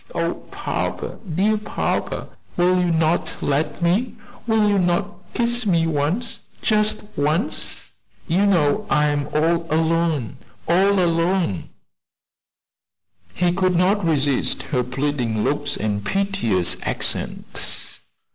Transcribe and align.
Oh, 0.15 0.33
papa, 0.49 1.19
dear 1.35 1.59
papa, 1.59 2.29
will 2.57 2.79
you 2.79 2.89
not 2.89 3.35
let 3.39 3.83
me 3.83 4.15
will 4.47 4.67
you 4.67 4.79
not 4.79 5.13
kiss 5.35 5.67
me 5.67 5.85
once, 5.85 6.39
just 6.63 7.03
once? 7.15 7.91
You 8.27 8.47
know 8.47 8.87
I 8.89 9.05
am 9.09 9.27
all 9.27 9.71
alone! 9.71 10.37
all 10.67 10.93
alone!" 10.99 11.69
He 13.35 13.51
could 13.53 13.75
not 13.75 14.03
resist 14.03 14.63
her 14.63 14.83
pleading 14.83 15.43
looks 15.43 15.77
and 15.77 16.03
piteous 16.03 16.77
accents. 16.81 17.99